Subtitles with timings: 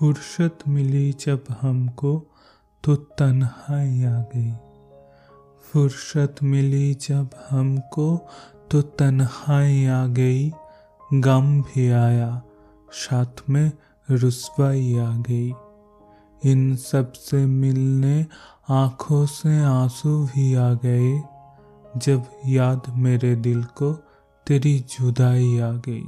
[0.00, 2.26] फुर्सत मिली जब हमको
[2.84, 4.52] तो तन्हाई आ गई।
[5.62, 8.28] फुर्सत मिली जब हमको
[8.70, 10.52] तो तन्हाई आ गई।
[11.14, 12.42] गम भी आया,
[12.90, 13.72] साथ में
[14.10, 15.52] रुसवाई आ गई।
[16.44, 18.26] इन सबसे मिलने
[18.68, 21.22] आँखों से आँसू भी आ गए।
[21.96, 23.92] जब याद मेरे दिल को
[24.46, 26.04] तेरी जुदाई आ गई।